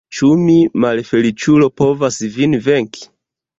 [0.19, 3.09] Ĉu mi, malfeliĉulo, povas vin venki?